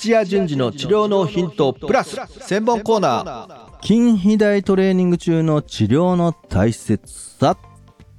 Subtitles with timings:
[0.00, 7.58] 土屋順次の治療のヒントプラス専門コーナー筋肥大トレーニング中の治療の大切さ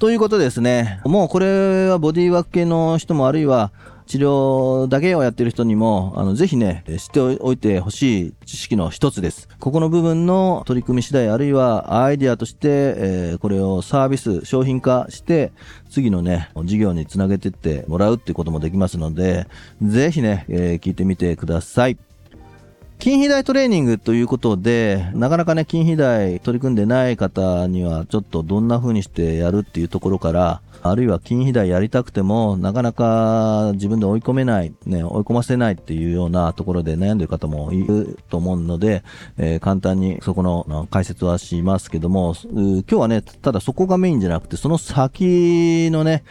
[0.00, 1.00] ということですね。
[1.04, 3.70] もうこれはボディーワーク系の人もあるいは
[4.08, 9.48] 治療だけをやってる人にも、あの、ぜひね、知っておいてほしい知識の一つです。
[9.60, 15.52] ここの部分の取り組み次第、あるいはアイディアとして、えー、これをサービス、商品化して、
[15.90, 19.46] 次のね、事業につなげてってもらうってこともできますので、
[19.82, 21.98] ぜひね、えー、聞いてみてください。
[23.00, 39.04] 筋肥大トレーニングということで、なかなかね、筋肥大取り組んでない方には、ちょっとどんな風にしてやるっていうところから、あるいは筋肥大やりたくても、なかなか自分で追い込めない、ね、追い込ませないっていうようなところで悩んでる方もいると思うので、
[39.36, 46.24] えー、簡単にそこの解説はしますけども、今日はね、ただそこがメインじゃなくて、その先のね、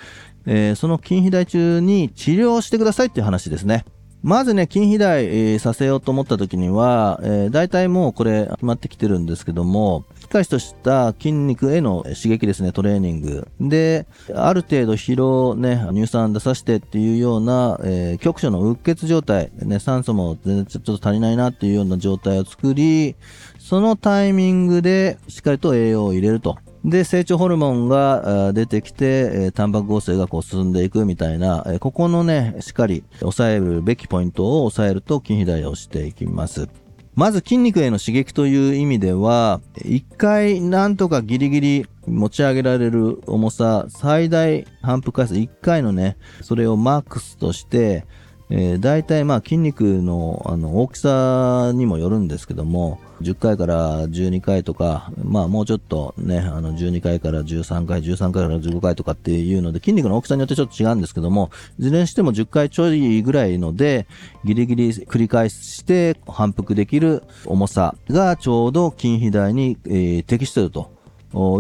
[0.45, 3.86] えー、その筋肥大中に治療してくださいっていう話ですね。
[4.23, 13.47] まずね、筋肥大、させようと思った時には、えー、大体もうこれ決まってきてるんですけども、しかりとした筋肉への刺激ですね、トレーニング。
[13.61, 23.16] で、ある程度疲労ね、乳酸出させてっていうような、えー、局所のうっ血状態、ね、酸素も全然ちょっと足りないなっていうような状態を作り、
[23.59, 26.58] そのタイミングでしっかりと栄養を入れると。
[26.88, 36.69] で、成長ホルモンが出てきて、タンパク合成がこう進んでいくみたいな、ここのね、しっかり抑えるべきポイントを抑えると筋肥大をしていきます。
[37.13, 48.05] まず筋肉への刺激という意味では、一回なんとかギリギリ持ち上げられる重さ、最大反復回数1回のね、それをマックスとして、
[48.50, 64.08] えー、大体まあ筋肉のあの大きさにもよるんですけども、10回から12回とか、まあもうちょっとね、あの12回から13回、13回から15回とかっていうので、筋肉の大きさによってちょっと違うんですけども、いずれにしても10回ちょいぐらいので、
[64.45, 70.95] ギリギリ繰り返して反復できる重さがちょうど筋肥大に、えー、適していると。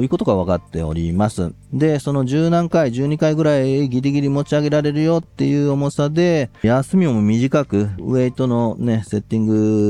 [0.01, 1.51] いうことが分かっております。
[1.73, 9.45] で、その10何回、12回ぐらいギリギリ持ち上げられるよっていう重さで、休みも短く、ウェイトのね、セッティン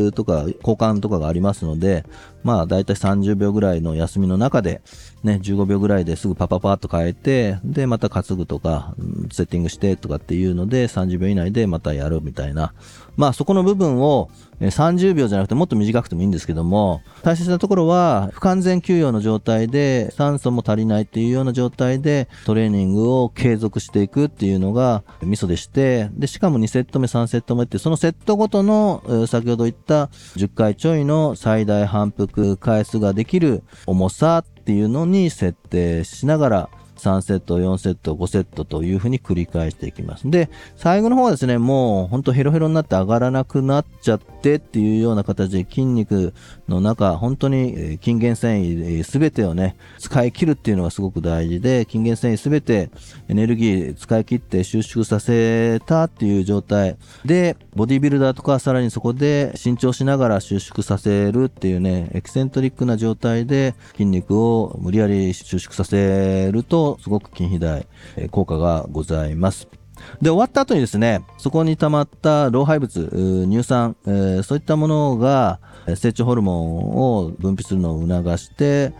[0.05, 2.03] グとか、交換とかがありますので、
[2.43, 4.81] まあ、だいたい30秒ぐらいの休みの中で、
[5.23, 8.95] ね、15秒ぐらいですぐパパパッと変えて、で、また担ぐとか、
[9.31, 12.73] セッティングしてとかっていうので、30秒以内でまたやるみたいな。
[13.17, 14.29] まあ、そこの部分を、
[14.61, 40.29] 30秒じゃなくてもっと短くてもいいんですけども、大切なところは、不完全休養の状態で、酸素も足りないっていうような状態状態で、トレーニングを継続していくっていうのが、ミソでして、で、しかも2セット目、3セット目って、そのセットごとの、先ほど言った10回ちょいの最大反復回数ができる重さっていうのに設定しながら、3セット、4セット、5セットというふうに繰り返していきます。
[40.29, 46.33] で、最後の方はですね、もうほんとヘロヘロになって上がらなくなっちゃってっていうような形で筋肉
[46.67, 52.89] の中、本当に筋原繊維すべてをね、使い切るっていうのがすごく大事で、筋原繊維すべて
[53.27, 69.67] エネルギー使い切って収縮させたっていう状態で、ボディビルダーとかさらにそこで伸長しながら収縮させるっていうね、エキセントリックな状態で筋肉を無理やり収縮させると、すごく筋肥大、え効果がございます。
[70.21, 75.59] で、終わった後にですね、そこに溜まった老廃物、乳酸、えー、そういったものが
[75.95, 78.93] 成長ホルモンを分泌するのを促して、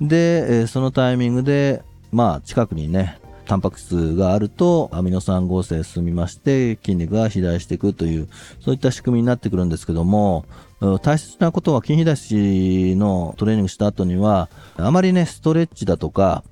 [0.00, 8.28] で、え、そのタイミングで、まあ、近くにね、タンパク質があるとアミノ酸合成進みまして筋肉が肥大していくという
[8.60, 10.44] そういった仕組みになってくるんですけども
[11.02, 16.44] 大切なことは筋肥大しのトレーニングした後にはあまりねストレッチだとか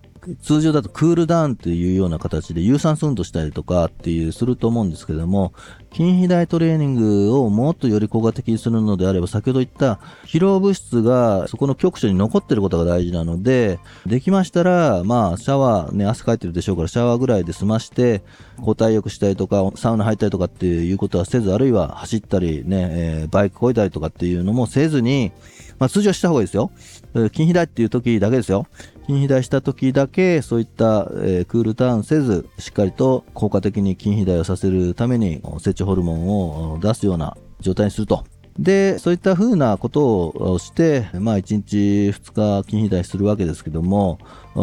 [0.42, 5.52] 通常だとクールダウンっていうような形で有酸素運動したりとかっていうすると思うんですけども、
[5.92, 18.22] 筋肥大トレーニングをもっとより効果的にするのであれば、先ほど言った疲労物質がそこの局所に残ってることが大事なので、できましたら、まあ、シャワーね、汗かいてるでしょうから、シャワーぐらいで済まして、
[18.58, 25.32] 交代浴したりとか、サウナ入ったりとかっていうことはせず、あるいは走ったりね、えー、バイクこいだりとかっていうのもせずに、
[25.80, 26.70] まあ、通常した方がいいですよ。
[27.14, 28.66] 筋肥大っていう時だけですよ。
[29.06, 38.24] 筋肥大した時だけ、そういった、えー、クールダウンせず、しっかりと効果的に筋肥大をさせるために、成長ホルモンを出すような状態にすると。
[38.58, 41.76] で、そういった風なことをして、まあ1日
[42.10, 44.18] 2日筋肥大するわけですけども、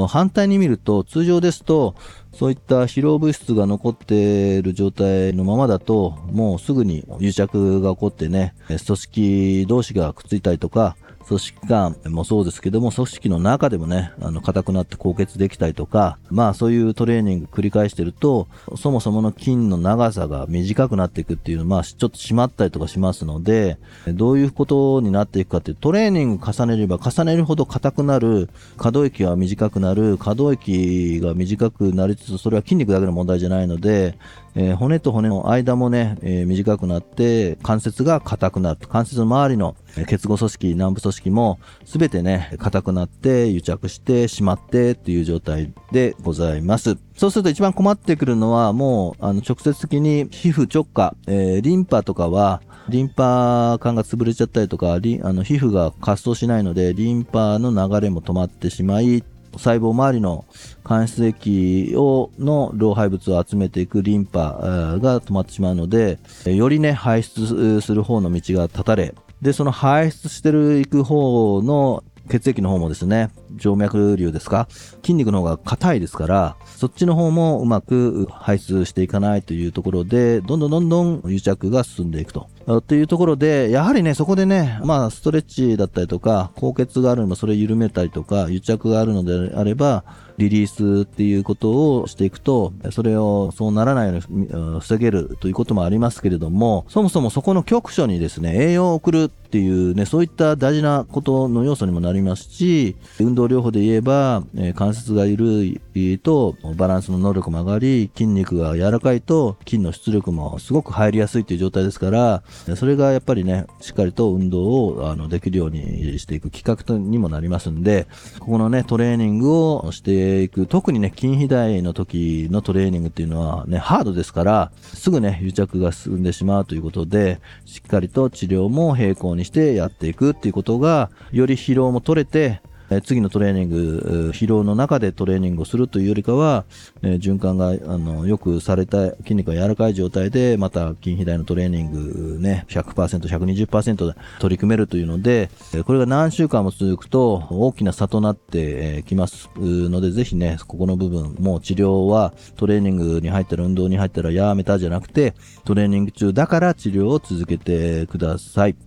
[0.07, 1.95] 反対に見ると、通常ですと、
[2.31, 10.95] そういった疲労物質が残っている状態のままだと、もうすぐに癒着が起こってね、組織同士がくっついたりとか、
[11.27, 18.47] 組織間もそうですけども、組織の中でもね、あの、硬くなって高血できたりとか、まあそういうトレーニング繰り返してると、
[18.77, 23.77] そもそもの筋の長さが短くなっていくっていうのは、まあちょっと締まったりとかしますので、
[24.07, 34.17] どういうことになっていくかっていうトレーニング重ねれば重ねるほど硬くなる、可動域は短くなる、可動域が短くなりつつ、それは筋肉だけの問題じゃないので、
[34.59, 38.87] えー、骨と骨の間もね、えー、短くなって関節が硬くなる。
[38.87, 39.75] 関節の周りの
[40.07, 46.97] 結合組織、軟部組織も全てね、硬くなって癒着してしまってっていう状態でございます。
[47.15, 59.23] そうすると一番困ってくるのはもうあの直接的に皮膚直下、えー、リンパとかはリンパ管が潰れちゃったりとか、リあの皮膚が活動しないので、リンパの流れも止まってしまい、
[59.57, 60.45] 細胞周りの
[60.83, 74.67] 間質液をの老廃物を集めていくリンパが止まってしまうので、よりね、排出する方の道が断たれ、で、その排出してる行く方の血液の方もですね、静脈瘤ですか
[75.01, 82.49] 筋肉の方が硬いですから、そっちの方もうまく排出していかないというところで、どんどんどんどん癒着が進んでいくと。
[82.85, 90.03] というところで、やはりね、そこでね、まあ、ストレッチだったりとか、高血があるのもそれ緩めたりとか、癒着があるのであれば、
[90.37, 94.47] リリースっていうことをしていくと、それをそうならないように
[94.79, 112.43] 防げるということもありますけれども、そもそもそこの局所にですね、栄養を送るっていうね、そういった大事なことの要素にもなりますし、運動療法で言えば、え、関節が緩いとバランスの能力も上がり、筋肉が柔らかいと筋の出力もすごく入りやすいという状態ですから、
[112.75, 118.07] それがやっぱりね、しっかりと運動をあのできるようにしていく企画にもなりますんで、
[118.39, 132.61] ここのね、トレーニングをしてていく、特にね、筋肥大の時のトレーニングっていうのはね、ハードですから、すぐね、癒着が進んでしまうということで、しっかりと治療も並行にしてやっていくっていうことが、より疲労も取れて、
[133.03, 136.65] 次のトレーニング、疲労の中でトレーニングをするというよりかは、
[137.01, 145.49] 循環があのよくされた筋肉が柔らかい状態で、また筋肥大のトレーニングね、100%、120%で取り組めるというので、
[145.85, 155.35] これが何週間も続くと大きな差となってきますので、ぜひね、ここの部分、もう治療はトレーニングに入ったら運動に入ったらやめたじゃなくて、
[155.65, 158.86] トレーニング中だから治療を続けてください。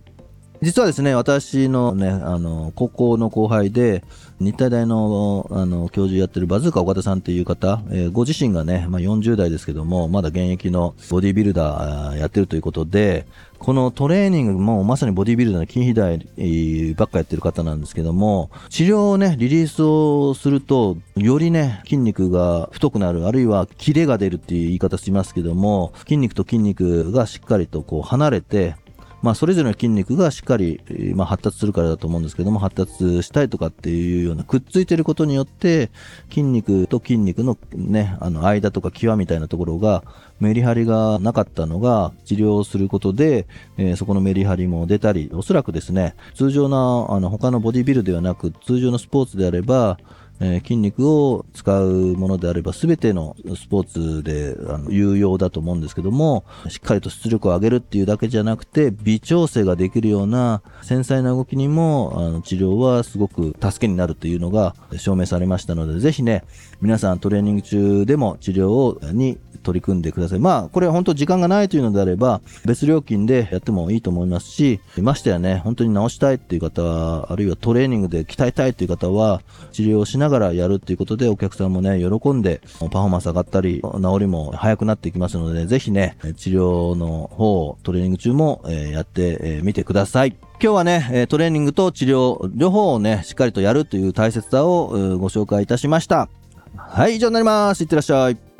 [0.61, 4.03] 実はですね、私のね、あの、高校の後輩で、
[4.39, 13.25] 日体大の、あの、教授やってるバズーカ岡田さんっていう方、えー、ご自身がね、まあ、40代ですけども、まだ現役のボディビルダーやってるということで、
[13.57, 28.75] このトレーニングもまさにボディビルダーの筋肥大ばっかやってる方なんですけども、治療をね、リリースをすると、よりね、筋肉が太くなる、あるいはキレが出るっていう言い方しますけども、筋肉と筋肉がしっかりとこう離れて、
[29.21, 30.81] まあ、それぞれの筋肉がしっかり、
[31.15, 35.91] まあ、発達するからだと思うんですけども、発達したいとかっていうような、くっついてることによって、
[36.29, 40.03] 筋肉と筋肉のね、あの、間とか際みたいなところが、
[40.39, 43.45] メリハリがなかったのが、治療することで、
[43.77, 49.99] えー、そこのメリハリも出たり、おそらくですね、通常の、あの、他のボディビルではなく、通常のスポーツであれば、
[50.43, 66.43] えー、筋肉を使うものであれば全てのスポーツであの有用だと思うんですけども、しっかりと出力を上げるっていうだけじゃなくて、微調整ができるような繊細な動きにもあの治療はすごく助けになるというのが証明されましたので、ぜひね、
[66.81, 70.39] 皆さんトレーニング中でも治療をに取り組んでください。
[70.39, 90.35] まあ、これ本当時間がないというのであれば、別料金でやってもいいと思いますし、ましてやね、本当に治したいっていう方は、あるいはトレーニングで鍛えたいっていう方は、治療をしながらやるっていうことで、お客さんもね、喜んで、パフォーマンス上がったり、治りも早くなっていきますので、ぜひね、治療の方をトレーニング中も、えやってみてください。
[90.61, 96.29] 今日はね、トレーニングと治療、両方をね、しっかりとやるという大切さをご紹介いたしました。
[96.75, 97.83] はい、以上になります。
[97.83, 98.50] いってらっしゃい。